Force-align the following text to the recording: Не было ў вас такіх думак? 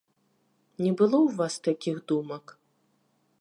Не 0.83 0.91
было 1.01 1.17
ў 1.19 1.29
вас 1.41 1.53
такіх 1.67 1.97
думак? 2.13 2.45